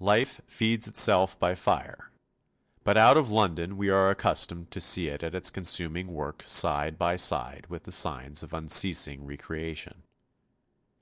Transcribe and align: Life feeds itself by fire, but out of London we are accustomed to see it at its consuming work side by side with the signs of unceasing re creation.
Life 0.00 0.40
feeds 0.46 0.88
itself 0.88 1.38
by 1.38 1.54
fire, 1.54 2.10
but 2.82 2.96
out 2.96 3.18
of 3.18 3.30
London 3.30 3.76
we 3.76 3.90
are 3.90 4.10
accustomed 4.10 4.70
to 4.70 4.80
see 4.80 5.08
it 5.08 5.22
at 5.22 5.34
its 5.34 5.50
consuming 5.50 6.14
work 6.14 6.42
side 6.44 6.96
by 6.96 7.16
side 7.16 7.66
with 7.68 7.82
the 7.82 7.92
signs 7.92 8.42
of 8.42 8.54
unceasing 8.54 9.26
re 9.26 9.36
creation. 9.36 10.04